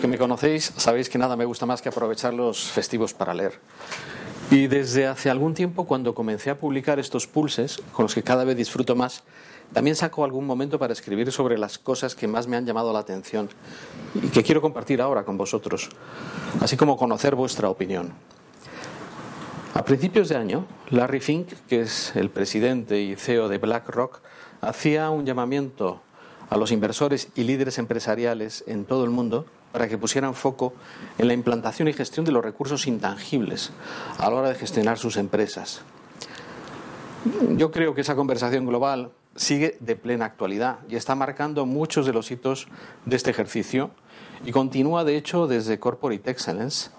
Los 0.00 0.06
que 0.06 0.16
me 0.16 0.16
conocéis 0.16 0.72
sabéis 0.78 1.10
que 1.10 1.18
nada 1.18 1.36
me 1.36 1.44
gusta 1.44 1.66
más 1.66 1.82
que 1.82 1.90
aprovechar 1.90 2.32
los 2.32 2.70
festivos 2.70 3.12
para 3.12 3.34
leer. 3.34 3.60
Y 4.50 4.66
desde 4.66 5.06
hace 5.06 5.28
algún 5.28 5.52
tiempo, 5.52 5.84
cuando 5.84 6.14
comencé 6.14 6.48
a 6.48 6.58
publicar 6.58 6.98
estos 6.98 7.26
pulses, 7.26 7.82
con 7.92 8.04
los 8.04 8.14
que 8.14 8.22
cada 8.22 8.44
vez 8.44 8.56
disfruto 8.56 8.96
más, 8.96 9.24
también 9.74 9.94
saco 9.94 10.24
algún 10.24 10.46
momento 10.46 10.78
para 10.78 10.94
escribir 10.94 11.30
sobre 11.30 11.58
las 11.58 11.76
cosas 11.76 12.14
que 12.14 12.26
más 12.26 12.46
me 12.46 12.56
han 12.56 12.64
llamado 12.64 12.94
la 12.94 13.00
atención 13.00 13.50
y 14.14 14.28
que 14.28 14.42
quiero 14.42 14.62
compartir 14.62 15.02
ahora 15.02 15.24
con 15.24 15.36
vosotros, 15.36 15.90
así 16.62 16.78
como 16.78 16.96
conocer 16.96 17.34
vuestra 17.34 17.68
opinión. 17.68 18.14
A 19.74 19.84
principios 19.84 20.30
de 20.30 20.36
año, 20.36 20.64
Larry 20.88 21.20
Fink, 21.20 21.48
que 21.68 21.82
es 21.82 22.16
el 22.16 22.30
presidente 22.30 23.02
y 23.02 23.16
CEO 23.16 23.50
de 23.50 23.58
BlackRock, 23.58 24.22
hacía 24.62 25.10
un 25.10 25.26
llamamiento 25.26 26.00
a 26.48 26.56
los 26.56 26.72
inversores 26.72 27.28
y 27.34 27.44
líderes 27.44 27.76
empresariales 27.76 28.64
en 28.66 28.86
todo 28.86 29.04
el 29.04 29.10
mundo 29.10 29.44
para 29.72 29.88
que 29.88 29.98
pusieran 29.98 30.34
foco 30.34 30.74
en 31.18 31.28
la 31.28 31.34
implantación 31.34 31.88
y 31.88 31.92
gestión 31.92 32.24
de 32.24 32.32
los 32.32 32.44
recursos 32.44 32.86
intangibles 32.86 33.72
a 34.18 34.28
la 34.30 34.36
hora 34.36 34.48
de 34.48 34.54
gestionar 34.54 34.98
sus 34.98 35.16
empresas. 35.16 35.82
Yo 37.56 37.70
creo 37.70 37.94
que 37.94 38.00
esa 38.00 38.16
conversación 38.16 38.66
global 38.66 39.10
sigue 39.36 39.76
de 39.80 39.96
plena 39.96 40.24
actualidad 40.24 40.78
y 40.88 40.96
está 40.96 41.14
marcando 41.14 41.66
muchos 41.66 42.06
de 42.06 42.12
los 42.12 42.30
hitos 42.30 42.68
de 43.04 43.16
este 43.16 43.30
ejercicio 43.30 43.90
y 44.44 44.52
continúa 44.52 45.04
de 45.04 45.16
hecho 45.16 45.46
desde 45.46 45.78
Corporate 45.78 46.30
Excellence, 46.30 46.90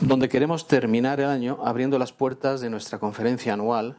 donde 0.00 0.28
queremos 0.28 0.66
terminar 0.66 1.20
el 1.20 1.26
año 1.26 1.58
abriendo 1.64 1.98
las 1.98 2.12
puertas 2.12 2.60
de 2.60 2.70
nuestra 2.70 2.98
conferencia 2.98 3.54
anual, 3.54 3.96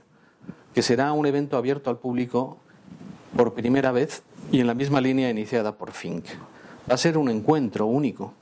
que 0.74 0.82
será 0.82 1.12
un 1.12 1.26
evento 1.26 1.58
abierto 1.58 1.90
al 1.90 1.98
público 1.98 2.58
por 3.36 3.54
primera 3.54 3.92
vez 3.92 4.24
y 4.52 4.60
en 4.60 4.68
la 4.68 4.74
misma 4.74 5.02
línea 5.02 5.30
iniciada 5.30 5.76
por 5.78 5.92
Fink. 5.92 6.26
Va 6.90 6.96
a 6.96 6.98
ser 6.98 7.18
un 7.18 7.30
encuentro 7.30 7.86
único, 7.86 8.34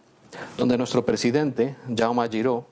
donde 0.57 0.77
nuestro 0.77 1.03
presidente, 1.03 1.75
Jaume 1.95 2.29
Giró, 2.29 2.67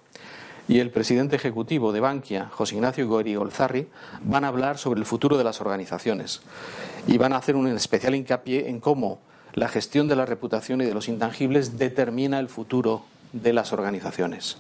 y 0.68 0.80
el 0.80 0.92
presidente 0.92 1.36
ejecutivo 1.36 1.92
de 1.92 2.00
Bankia, 2.00 2.48
José 2.52 2.76
Ignacio 2.76 3.08
Gori 3.08 3.36
Olzarri, 3.36 3.88
van 4.22 4.46
a 4.46 4.50
hablar 4.50 4.78
sobre 4.78 5.00
el 5.00 5.06
futuro 5.06 5.38
de 5.38 5.44
las 5.44 5.62
organizaciones 5.62 6.42
y 7.08 7.18
van 7.18 7.34
a 7.34 7.38
hacer 7.38 7.56
un 7.56 7.68
especial 7.68 8.16
hincapié 8.16 8.70
en 8.70 8.80
cómo 8.80 9.20
la 9.54 9.68
gestión 9.68 10.08
de 10.08 10.16
la 10.16 10.26
reputación 10.26 10.82
y 10.82 10.86
de 10.86 10.94
los 10.94 11.10
intangibles 11.10 11.78
determina 11.78 12.40
el 12.40 12.50
futuro 12.50 13.04
de 13.34 13.54
las 13.54 13.74
organizaciones. 13.74 14.58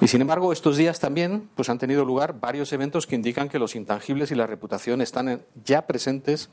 Y 0.00 0.08
sin 0.08 0.20
embargo, 0.20 0.52
estos 0.52 0.76
días 0.76 1.00
también 1.00 1.48
pues, 1.54 1.68
han 1.68 1.78
tenido 1.78 2.04
lugar 2.04 2.38
varios 2.38 2.72
eventos 2.72 3.06
que 3.06 3.16
indican 3.16 3.48
que 3.48 3.58
los 3.58 3.74
intangibles 3.74 4.30
y 4.30 4.34
la 4.34 4.46
reputación 4.46 5.00
están 5.00 5.42
ya 5.64 5.86
presentes 5.86 6.50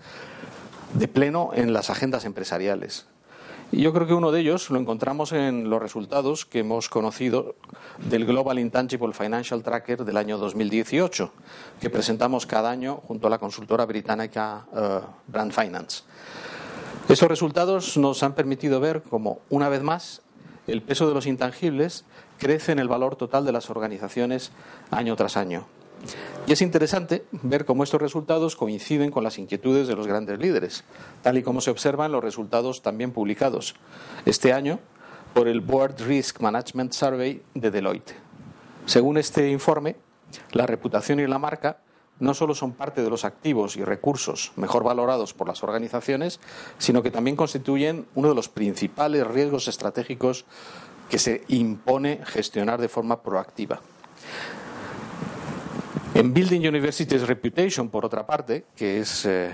de 0.93 1.07
pleno 1.07 1.51
en 1.53 1.73
las 1.73 1.89
agendas 1.89 2.25
empresariales. 2.25 3.07
Yo 3.71 3.91
creo 3.91 4.05
que 4.05 4.13
uno 4.13 4.31
de 4.31 4.41
ellos 4.41 4.69
lo 4.69 4.79
encontramos 4.79 5.31
en 5.31 5.69
los 5.69 5.81
resultados 5.81 6.45
que 6.45 6.59
hemos 6.59 6.87
conocido 6.87 7.55
del 8.09 8.25
Global 8.25 8.59
Intangible 8.59 9.11
Financial 9.13 9.61
Tracker 9.63 10.05
del 10.05 10.17
año 10.17 10.37
2018, 10.37 11.31
que 11.81 11.89
presentamos 11.89 12.45
cada 12.45 12.69
año 12.69 13.01
junto 13.07 13.27
a 13.27 13.29
la 13.29 13.39
consultora 13.39 13.85
británica 13.85 14.65
uh, 14.71 15.31
Brand 15.31 15.51
Finance. 15.51 16.03
Estos 17.09 17.27
resultados 17.27 17.97
nos 17.97 18.21
han 18.21 18.33
permitido 18.33 18.79
ver 18.79 19.01
cómo, 19.01 19.39
una 19.49 19.67
vez 19.67 19.81
más, 19.81 20.21
el 20.67 20.83
peso 20.83 21.07
de 21.07 21.15
los 21.15 21.25
intangibles 21.25 22.05
crece 22.37 22.71
en 22.71 22.79
el 22.79 22.87
valor 22.87 23.15
total 23.15 23.45
de 23.45 23.51
las 23.51 23.69
organizaciones 23.69 24.51
año 24.91 25.15
tras 25.15 25.37
año. 25.37 25.65
Y 26.47 26.53
es 26.53 26.61
interesante 26.61 27.25
ver 27.31 27.65
cómo 27.65 27.83
estos 27.83 28.01
resultados 28.01 28.55
coinciden 28.55 29.09
con 29.09 29.23
las 29.23 29.39
inquietudes 29.39 29.87
de 29.87 29.95
los 29.95 30.05
grandes 30.05 30.37
líderes, 30.37 30.83
tal 31.23 31.37
y 31.37 31.43
como 31.43 31.61
se 31.61 31.71
observan 31.71 32.11
los 32.11 32.23
resultados 32.23 32.81
también 32.81 33.11
publicados 33.11 33.75
este 34.25 34.53
año 34.53 34.79
por 35.33 35.47
el 35.47 35.61
Board 35.61 36.01
Risk 36.01 36.39
Management 36.41 36.93
Survey 36.93 37.41
de 37.55 37.71
Deloitte. 37.71 38.13
Según 38.85 39.17
este 39.17 39.49
informe, 39.49 39.95
la 40.51 40.67
reputación 40.67 41.19
y 41.19 41.27
la 41.27 41.39
marca 41.39 41.79
no 42.19 42.33
solo 42.33 42.55
son 42.55 42.73
parte 42.73 43.01
de 43.01 43.09
los 43.09 43.25
activos 43.25 43.75
y 43.75 43.83
recursos 43.83 44.53
mejor 44.55 44.83
valorados 44.83 45.33
por 45.33 45.47
las 45.47 45.63
organizaciones, 45.63 46.39
sino 46.77 47.03
que 47.03 47.11
también 47.11 47.35
constituyen 47.35 48.05
uno 48.15 48.29
de 48.29 48.35
los 48.35 48.49
principales 48.49 49.27
riesgos 49.27 49.67
estratégicos 49.67 50.45
que 51.09 51.19
se 51.19 51.43
impone 51.47 52.21
gestionar 52.23 52.79
de 52.79 52.89
forma 52.89 53.21
proactiva. 53.21 53.81
En 56.15 56.33
Building 56.33 56.61
University's 56.61 57.27
Reputation, 57.27 57.89
por 57.89 58.05
otra 58.05 58.25
parte, 58.25 58.67
que 58.73 59.01
es 59.01 59.25
eh, 59.25 59.51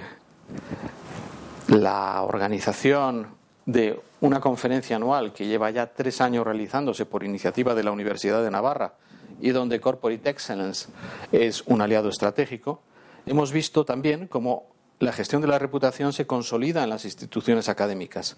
la 1.69 2.21
organización 2.21 3.29
de 3.65 3.99
una 4.19 4.39
conferencia 4.39 4.97
anual 4.97 5.33
que 5.33 5.47
lleva 5.47 5.71
ya 5.71 5.87
tres 5.87 6.21
años 6.21 6.45
realizándose 6.45 7.07
por 7.07 7.23
iniciativa 7.23 7.73
de 7.73 7.83
la 7.83 7.91
Universidad 7.91 8.43
de 8.43 8.51
Navarra 8.51 8.93
y 9.41 9.49
donde 9.49 9.81
Corporate 9.81 10.29
Excellence 10.29 10.89
es 11.31 11.63
un 11.65 11.81
aliado 11.81 12.09
estratégico, 12.09 12.83
hemos 13.25 13.51
visto 13.51 13.83
también 13.83 14.27
cómo 14.27 14.67
la 14.99 15.13
gestión 15.13 15.41
de 15.41 15.47
la 15.47 15.57
reputación 15.57 16.13
se 16.13 16.27
consolida 16.27 16.83
en 16.83 16.91
las 16.91 17.05
instituciones 17.05 17.69
académicas. 17.69 18.37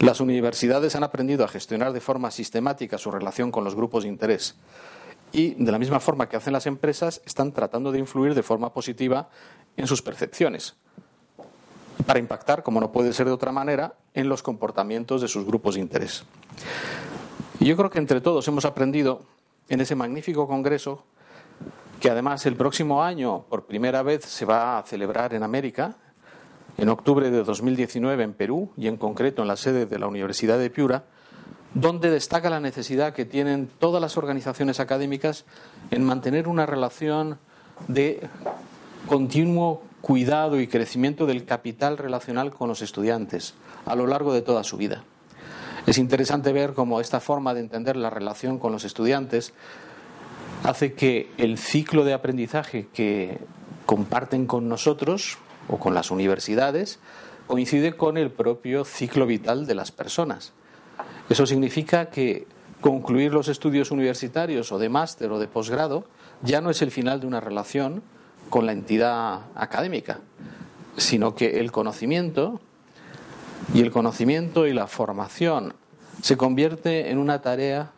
Las 0.00 0.20
universidades 0.20 0.96
han 0.96 1.02
aprendido 1.02 1.46
a 1.46 1.48
gestionar 1.48 1.94
de 1.94 2.02
forma 2.02 2.30
sistemática 2.30 2.98
su 2.98 3.10
relación 3.10 3.50
con 3.50 3.64
los 3.64 3.74
grupos 3.74 4.02
de 4.02 4.10
interés 4.10 4.54
y, 5.32 5.54
de 5.62 5.72
la 5.72 5.78
misma 5.78 6.00
forma 6.00 6.28
que 6.28 6.36
hacen 6.36 6.52
las 6.52 6.66
empresas, 6.66 7.22
están 7.26 7.52
tratando 7.52 7.92
de 7.92 7.98
influir 7.98 8.34
de 8.34 8.42
forma 8.42 8.72
positiva 8.72 9.28
en 9.76 9.86
sus 9.86 10.02
percepciones 10.02 10.76
para 12.06 12.18
impactar, 12.18 12.62
como 12.62 12.80
no 12.80 12.92
puede 12.92 13.12
ser 13.12 13.26
de 13.26 13.32
otra 13.32 13.52
manera, 13.52 13.94
en 14.14 14.28
los 14.28 14.42
comportamientos 14.42 15.20
de 15.20 15.28
sus 15.28 15.44
grupos 15.44 15.74
de 15.74 15.80
interés. 15.80 16.24
Y 17.60 17.66
yo 17.66 17.76
creo 17.76 17.90
que 17.90 17.98
entre 17.98 18.20
todos 18.20 18.46
hemos 18.48 18.64
aprendido 18.64 19.22
en 19.68 19.80
ese 19.80 19.94
magnífico 19.94 20.46
congreso 20.46 21.04
que 22.00 22.10
además 22.10 22.46
el 22.46 22.56
próximo 22.56 23.02
año 23.02 23.44
por 23.48 23.66
primera 23.66 24.02
vez 24.02 24.24
se 24.24 24.44
va 24.44 24.78
a 24.78 24.82
celebrar 24.84 25.34
en 25.34 25.42
América, 25.42 25.96
en 26.76 26.88
octubre 26.88 27.30
de 27.30 27.42
2019 27.42 28.22
en 28.22 28.34
Perú 28.34 28.70
y 28.76 28.86
en 28.86 28.96
concreto 28.96 29.42
en 29.42 29.48
la 29.48 29.56
sede 29.56 29.86
de 29.86 29.98
la 29.98 30.06
Universidad 30.06 30.58
de 30.58 30.70
Piura, 30.70 31.04
donde 31.74 32.10
destaca 32.10 32.50
la 32.50 32.60
necesidad 32.60 33.14
que 33.14 33.24
tienen 33.24 33.68
todas 33.78 34.00
las 34.00 34.16
organizaciones 34.16 34.80
académicas 34.80 35.44
en 35.90 36.04
mantener 36.04 36.48
una 36.48 36.66
relación 36.66 37.38
de 37.86 38.26
continuo 39.06 39.82
cuidado 40.00 40.60
y 40.60 40.66
crecimiento 40.66 41.26
del 41.26 41.44
capital 41.44 41.98
relacional 41.98 42.50
con 42.50 42.68
los 42.68 42.82
estudiantes 42.82 43.54
a 43.86 43.94
lo 43.94 44.06
largo 44.06 44.32
de 44.32 44.42
toda 44.42 44.64
su 44.64 44.76
vida. 44.76 45.04
Es 45.86 45.98
interesante 45.98 46.52
ver 46.52 46.74
cómo 46.74 47.00
esta 47.00 47.20
forma 47.20 47.54
de 47.54 47.60
entender 47.60 47.96
la 47.96 48.10
relación 48.10 48.58
con 48.58 48.72
los 48.72 48.84
estudiantes 48.84 49.54
hace 50.64 50.92
que 50.92 51.30
el 51.38 51.58
ciclo 51.58 52.04
de 52.04 52.12
aprendizaje 52.12 52.88
que 52.92 53.38
comparten 53.86 54.46
con 54.46 54.68
nosotros 54.68 55.38
o 55.68 55.78
con 55.78 55.94
las 55.94 56.10
universidades 56.10 56.98
coincide 57.46 57.96
con 57.96 58.18
el 58.18 58.30
propio 58.30 58.84
ciclo 58.84 59.26
vital 59.26 59.66
de 59.66 59.74
las 59.74 59.90
personas. 59.90 60.52
Eso 61.28 61.46
significa 61.46 62.06
que 62.10 62.46
concluir 62.80 63.32
los 63.32 63.48
estudios 63.48 63.90
universitarios 63.90 64.72
o 64.72 64.78
de 64.78 64.88
máster 64.88 65.30
o 65.30 65.38
de 65.38 65.48
posgrado 65.48 66.04
ya 66.42 66.60
no 66.60 66.70
es 66.70 66.82
el 66.82 66.90
final 66.90 67.20
de 67.20 67.26
una 67.26 67.40
relación 67.40 68.02
con 68.48 68.66
la 68.66 68.72
entidad 68.72 69.40
académica, 69.54 70.20
sino 70.96 71.34
que 71.34 71.60
el 71.60 71.72
conocimiento 71.72 72.60
y 73.74 73.82
el 73.82 73.90
conocimiento 73.90 74.66
y 74.66 74.72
la 74.72 74.86
formación 74.86 75.74
se 76.22 76.36
convierte 76.36 77.10
en 77.10 77.18
una 77.18 77.42
tarea 77.42 77.92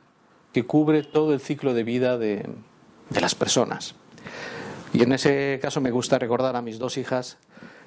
que 0.52 0.66
cubre 0.66 1.02
todo 1.02 1.32
el 1.32 1.40
ciclo 1.40 1.74
de 1.74 1.84
vida 1.84 2.18
de, 2.18 2.48
las 3.20 3.34
personas. 3.34 3.94
Y 4.92 5.02
en 5.02 5.12
ese 5.12 5.58
caso 5.62 5.80
me 5.80 5.90
gusta 5.90 6.18
recordar 6.18 6.56
a 6.56 6.62
mis 6.62 6.78
dos 6.78 6.96
hijas 6.96 7.38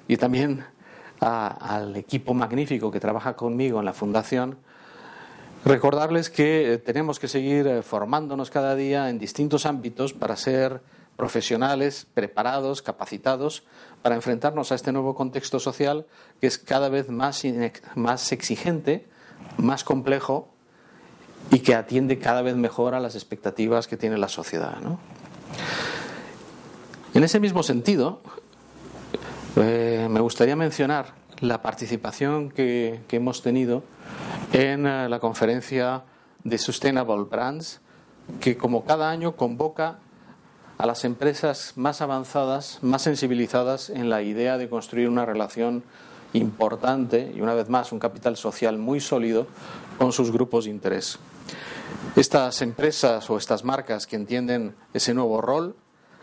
y 0.08 0.16
también 0.16 0.64
al 1.20 1.96
equipo 1.96 2.34
magnífico 2.34 2.90
que 2.90 3.00
trabaja 3.00 3.36
conmigo 3.36 3.78
en 3.78 3.84
la 3.84 3.92
fundación 3.92 4.58
Recordarles 5.64 6.28
que 6.28 6.78
tenemos 6.84 7.18
que 7.18 7.26
seguir 7.26 7.82
formándonos 7.82 8.50
cada 8.50 8.74
día 8.74 9.08
en 9.08 9.18
distintos 9.18 9.64
ámbitos 9.64 10.12
para 10.12 10.36
ser 10.36 10.82
profesionales 11.16 12.06
preparados, 12.12 12.82
capacitados 12.82 13.62
para 14.02 14.14
enfrentarnos 14.14 14.72
a 14.72 14.74
este 14.74 14.92
nuevo 14.92 15.14
contexto 15.14 15.58
social 15.58 16.04
que 16.38 16.48
es 16.48 16.58
cada 16.58 16.90
vez 16.90 17.08
más, 17.08 17.42
más 17.94 18.32
exigente, 18.32 19.06
más 19.56 19.84
complejo 19.84 20.48
y 21.50 21.60
que 21.60 21.74
atiende 21.74 22.18
cada 22.18 22.42
vez 22.42 22.56
mejor 22.56 22.94
a 22.94 23.00
las 23.00 23.14
expectativas 23.14 23.88
que 23.88 23.96
tiene 23.96 24.18
la 24.18 24.28
sociedad. 24.28 24.76
En 27.14 27.24
ese 27.24 27.40
mismo 27.40 27.62
sentido, 27.62 28.20
eh, 29.56 30.08
me 30.10 30.20
gustaría 30.20 30.56
mencionar 30.56 31.14
la 31.40 31.62
participación 31.62 32.50
que 32.50 33.00
hemos 33.10 33.40
tenido 33.40 33.82
en 34.54 34.86
eh, 34.86 35.08
la 35.08 35.18
conferencia 35.18 36.04
de 36.44 36.58
Sustainable 36.58 37.24
Brands, 37.24 37.80
que 38.40 38.56
como 38.56 38.84
cada 38.84 39.10
año 39.10 39.34
convoca 39.34 39.98
a 40.78 40.86
las 40.86 41.04
empresas 41.04 41.72
más 41.74 42.00
avanzadas, 42.00 42.78
más 42.80 43.02
sensibilizadas 43.02 43.90
en 43.90 44.08
la 44.10 44.22
idea 44.22 44.56
de 44.56 44.68
construir 44.68 45.08
una 45.08 45.26
relación 45.26 45.82
importante 46.34 47.32
y 47.34 47.40
una 47.40 47.54
vez 47.54 47.68
más 47.68 47.90
un 47.90 47.98
capital 47.98 48.36
social 48.36 48.78
muy 48.78 49.00
sólido 49.00 49.48
con 49.98 50.12
sus 50.12 50.30
grupos 50.30 50.66
de 50.66 50.70
interés. 50.70 51.18
Estas 52.14 52.62
empresas 52.62 53.28
o 53.30 53.36
estas 53.36 53.64
marcas 53.64 54.06
que 54.06 54.14
entienden 54.14 54.76
ese 54.92 55.14
nuevo 55.14 55.40
rol 55.40 55.74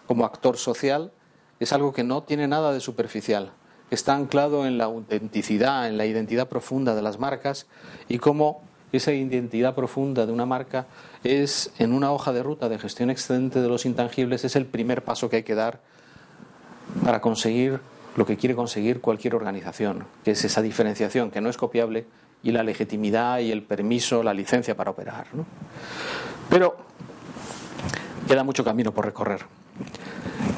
como 0.08 0.24
actor 0.24 0.56
social 0.56 1.12
es 1.60 1.74
algo 1.74 1.92
que 1.92 2.06
no 2.06 2.24
tiene 2.24 2.48
nada 2.48 2.72
de 2.72 2.80
superficial, 2.80 3.52
está 3.92 4.16
anclado 4.16 4.66
en 4.66 4.78
la 4.78 4.86
autenticidad, 4.86 5.88
en 5.88 5.98
la 5.98 6.06
identidad 6.06 6.48
profunda 6.48 6.96
de 6.96 7.02
las 7.02 7.20
marcas 7.20 7.68
y 8.10 8.18
cómo 8.18 8.64
esa 8.92 9.14
identidad 9.14 9.76
profunda 9.76 10.26
de 10.26 10.32
una 10.32 10.46
marca 10.46 10.88
es 11.24 11.72
en 11.78 11.94
una 11.94 12.12
hoja 12.12 12.34
de 12.34 12.42
ruta 12.42 12.70
de 12.70 12.80
gestión 12.80 13.10
excelente 13.10 13.62
de 13.62 13.68
los 13.68 13.86
intangibles, 13.86 14.44
es 14.44 14.56
el 14.56 14.66
primer 14.66 15.04
paso 15.04 15.30
que 15.30 15.38
hay 15.38 15.44
que 15.44 15.56
dar 15.56 15.80
para 17.04 17.22
conseguir 17.22 17.80
lo 18.16 18.26
que 18.26 18.38
quiere 18.38 18.56
conseguir 18.56 19.00
cualquier 19.00 19.36
organización, 19.36 20.06
que 20.24 20.32
es 20.32 20.44
esa 20.44 20.62
diferenciación 20.62 21.32
que 21.32 21.40
no 21.40 21.50
es 21.50 21.58
copiable 21.58 22.06
y 22.44 22.52
la 22.52 22.64
legitimidad 22.64 23.40
y 23.40 23.52
el 23.52 23.64
permiso, 23.64 24.24
la 24.24 24.34
licencia 24.34 24.76
para 24.76 24.92
operar. 24.92 25.28
Pero 26.50 26.76
queda 28.28 28.44
mucho 28.44 28.64
camino 28.64 28.92
por 28.94 29.06
recorrer. 29.06 29.46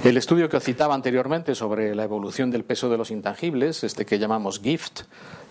El 0.03 0.17
estudio 0.17 0.49
que 0.49 0.59
citaba 0.59 0.95
anteriormente 0.95 1.55
sobre 1.55 1.95
la 1.95 2.03
evolución 2.03 2.51
del 2.51 2.65
peso 2.65 2.89
de 2.89 2.97
los 2.97 3.09
intangibles, 3.09 3.85
este 3.85 4.05
que 4.05 4.19
llamamos 4.19 4.59
GIFT, 4.59 5.03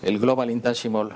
el 0.03 0.19
Global 0.19 0.51
Intangible 0.51 1.15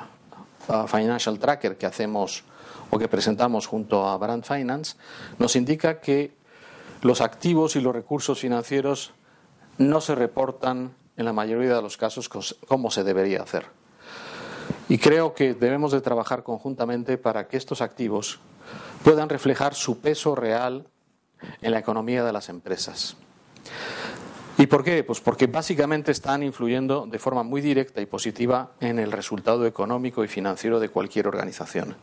Financial 0.87 1.37
Tracker 1.37 1.77
que 1.77 1.85
hacemos 1.85 2.43
o 2.89 2.97
que 2.97 3.07
presentamos 3.07 3.67
junto 3.67 4.07
a 4.07 4.17
Brand 4.17 4.43
Finance, 4.43 4.97
nos 5.37 5.55
indica 5.55 6.01
que 6.01 6.33
los 7.03 7.21
activos 7.21 7.75
y 7.75 7.81
los 7.81 7.93
recursos 7.93 8.39
financieros 8.39 9.11
no 9.77 10.01
se 10.01 10.15
reportan 10.15 10.95
en 11.15 11.25
la 11.25 11.31
mayoría 11.31 11.75
de 11.75 11.81
los 11.83 11.95
casos 11.95 12.29
como 12.29 12.89
se 12.89 13.03
debería 13.03 13.43
hacer. 13.43 13.67
Y 14.89 14.97
creo 14.97 15.35
que 15.35 15.53
debemos 15.53 15.91
de 15.91 16.01
trabajar 16.01 16.41
conjuntamente 16.41 17.19
para 17.19 17.47
que 17.47 17.57
estos 17.57 17.81
activos 17.81 18.39
puedan 19.03 19.29
reflejar 19.29 19.75
su 19.75 19.99
peso 19.99 20.33
real 20.33 20.87
en 21.61 21.71
la 21.71 21.77
economía 21.77 22.23
de 22.23 22.33
las 22.33 22.49
empresas. 22.49 23.15
¿Y 24.59 24.65
por 24.65 24.83
qué? 24.83 25.03
Pues 25.03 25.19
porque 25.19 25.45
básicamente 25.45 26.11
están 26.11 26.41
influyendo 26.41 27.05
de 27.05 27.19
forma 27.19 27.43
muy 27.43 27.61
directa 27.61 28.01
y 28.01 28.07
positiva 28.07 28.71
en 28.79 28.97
el 28.97 29.11
resultado 29.11 29.67
económico 29.67 30.23
y 30.23 30.27
financiero 30.27 30.79
de 30.79 30.89
cualquier 30.89 31.27
organización. 31.27 31.95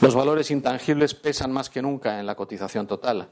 Los 0.00 0.14
valores 0.14 0.52
intangibles 0.52 1.14
pesan 1.14 1.52
más 1.52 1.68
que 1.68 1.82
nunca 1.82 2.20
en 2.20 2.26
la 2.26 2.36
cotización 2.36 2.86
total, 2.86 3.28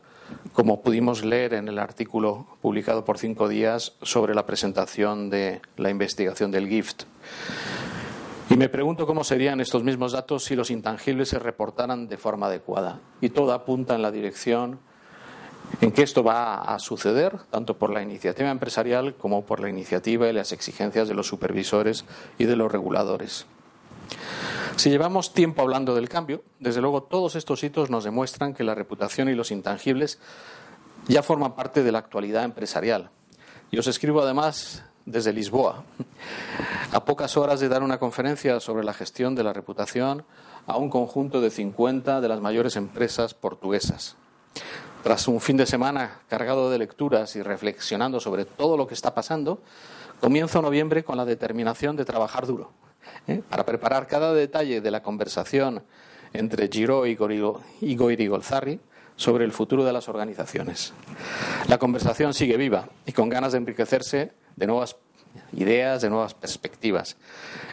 como 0.53 0.83
pudimos 0.83 1.25
leer 1.25 1.55
en 1.55 1.69
el 1.69 1.79
artículo 1.79 2.47
publicado 2.61 3.05
por 3.05 3.19
cinco 3.19 3.49
días 3.49 3.95
sobre 4.03 4.35
la 4.35 4.45
presentación 4.45 5.31
de 5.31 5.63
la 5.77 5.89
investigación 5.89 6.51
del 6.51 6.69
GIFT. 6.69 7.05
Y 8.51 8.57
me 8.57 8.69
pregunto 8.69 9.07
cómo 9.07 9.25
serían 9.25 9.61
estos 9.61 9.85
mismos 9.85 10.13
datos 10.13 10.45
si 10.45 10.57
los 10.57 10.71
intangibles 10.71 11.29
se 11.29 11.39
reportaran 11.39 12.09
de 12.09 12.17
forma 12.17 12.47
adecuada. 12.47 12.99
Y 13.21 13.29
todo 13.29 13.53
apunta 13.53 13.95
en 13.95 14.03
la 14.03 14.11
dirección 14.11 14.81
en 15.81 15.93
que 15.93 16.03
esto 16.03 16.23
va 16.23 16.63
a 16.63 16.79
suceder, 16.79 17.39
tanto 17.51 17.79
por 17.79 17.91
la 17.91 18.03
iniciativa 18.03 18.51
empresarial 18.51 19.15
como 19.15 19.45
por 19.45 19.61
la 19.61 19.69
iniciativa 19.69 20.29
y 20.29 20.33
las 20.33 20.53
exigencias 20.53 21.09
de 21.09 21.15
los 21.15 21.27
supervisores 21.27 22.05
y 22.39 22.45
de 22.45 22.57
los 22.57 22.71
reguladores. 22.71 23.47
Si 24.77 24.91
llevamos 24.91 25.35
tiempo 25.35 25.63
hablando 25.63 25.95
del 25.95 26.09
cambio, 26.09 26.43
desde 26.61 26.81
luego 26.81 27.03
todos 27.03 27.35
estos 27.35 27.63
hitos 27.65 27.91
nos 27.91 28.05
demuestran 28.05 28.55
que 28.55 28.65
la 28.65 28.75
reputación 28.75 29.29
y 29.29 29.35
los 29.35 29.51
intangibles 29.51 30.19
ya 31.07 31.23
forman 31.23 31.55
parte 31.55 31.83
de 31.83 31.93
la 31.93 31.99
actualidad 31.99 32.45
empresarial. 32.45 33.11
Y 33.71 33.79
os 33.79 33.87
escribo 33.87 34.23
además 34.23 34.85
desde 35.05 35.33
Lisboa, 35.33 35.85
a 36.93 37.05
pocas 37.05 37.37
horas 37.37 37.61
de 37.61 37.69
dar 37.69 37.83
una 37.83 37.99
conferencia 37.99 38.61
sobre 38.61 38.85
la 38.85 38.93
gestión 38.93 39.35
de 39.35 39.43
la 39.43 39.55
reputación 39.55 40.25
a 40.67 40.77
un 40.77 40.91
conjunto 40.91 41.41
de 41.41 41.51
50 41.51 42.21
de 42.21 42.29
las 42.29 42.41
mayores 42.41 42.77
empresas 42.77 43.33
portuguesas. 43.33 44.17
Tras 45.09 45.27
un 45.27 45.41
fin 45.41 45.57
de 45.57 45.65
semana 45.65 46.21
cargado 46.29 46.71
de 46.71 46.77
lecturas 46.77 47.35
y 47.35 47.41
reflexionando 47.41 48.21
sobre 48.21 48.45
todo 48.45 48.77
lo 48.77 48.87
que 48.87 48.93
está 48.93 49.15
pasando, 49.15 49.63
comienzo 50.21 50.61
noviembre 50.61 51.03
con 51.03 51.17
la 51.17 51.25
determinación 51.25 51.97
de 51.97 52.05
trabajar 52.05 52.47
duro 52.47 52.73
¿eh? 53.27 53.41
para 53.49 53.65
preparar 53.65 54.07
cada 54.07 54.35
detalle 54.35 54.83
de 54.83 54.91
la 54.91 55.03
conversación 55.03 55.83
entre 56.35 56.69
Giro 56.69 57.07
y 57.07 57.17
Golzarri 57.17 58.81
sobre 59.17 59.47
el 59.47 59.53
futuro 59.53 59.83
de 59.83 59.95
las 59.95 60.11
organizaciones. 60.11 60.93
La 61.69 61.79
conversación 61.79 62.35
sigue 62.35 62.59
viva 62.59 62.91
y 63.07 63.13
con 63.13 63.31
ganas 63.31 63.53
de 63.53 63.59
enriquecerse 63.61 64.33
de 64.57 64.67
nuevas 64.67 64.97
ideas, 65.55 66.03
de 66.03 66.11
nuevas 66.11 66.35
perspectivas. 66.35 67.17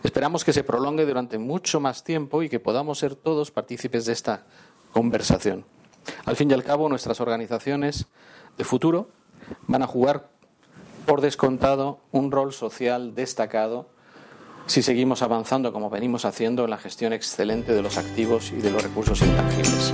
Esperamos 0.03 0.45
que 0.45 0.53
se 0.53 0.63
prolongue 0.63 1.05
durante 1.05 1.37
mucho 1.37 1.81
más 1.81 2.01
tiempo 2.05 2.43
y 2.43 2.47
que 2.47 2.61
podamos 2.61 2.99
ser 2.99 3.13
todos 3.13 3.51
partícipes 3.51 4.05
de 4.05 4.13
esta 4.13 4.45
conversación. 4.93 5.74
Al 6.25 6.35
fin 6.35 6.49
y 6.51 6.53
al 6.53 6.63
cabo, 6.63 6.89
nuestras 6.89 7.19
organizaciones 7.21 8.07
de 8.57 8.63
futuro 8.63 9.09
van 9.67 9.83
a 9.83 9.87
jugar 9.87 10.29
por 11.05 11.21
descontado 11.21 11.99
un 12.11 12.31
rol 12.31 12.53
social 12.53 13.13
destacado 13.15 13.87
si 14.65 14.81
seguimos 14.81 15.21
avanzando 15.21 15.71
como 15.71 15.89
venimos 15.89 16.25
haciendo 16.25 16.63
en 16.63 16.71
la 16.71 16.77
gestión 16.77 17.13
excelente 17.13 17.73
de 17.73 17.83
los 17.83 17.97
activos 17.97 18.51
y 18.51 18.57
de 18.57 18.71
los 18.71 18.81
recursos 18.81 19.21
intangibles. 19.21 19.93